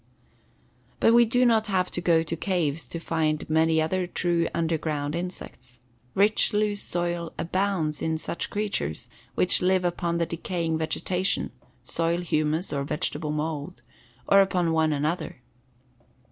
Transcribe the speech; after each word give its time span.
But 0.99 1.13
we 1.13 1.25
do 1.25 1.45
not 1.45 1.67
have 1.67 1.91
to 1.91 2.01
go 2.01 2.23
to 2.23 2.35
caves 2.35 2.87
to 2.87 2.97
find 2.99 3.47
many 3.47 3.79
other 3.79 4.07
true 4.07 4.47
underground 4.51 5.13
insects. 5.13 5.77
Rich, 6.15 6.53
loose 6.53 6.81
soil 6.81 7.33
abounds 7.37 8.01
in 8.01 8.17
such 8.17 8.49
creatures 8.49 9.11
which 9.35 9.61
live 9.61 9.85
upon 9.85 10.17
the 10.17 10.25
decaying 10.25 10.79
vegetation 10.79 11.51
(soil 11.83 12.21
humus 12.21 12.73
or 12.73 12.83
vegetable 12.83 13.29
mold) 13.29 13.83
or 14.27 14.41
upon 14.41 14.71
one 14.71 14.91
another. 14.91 15.43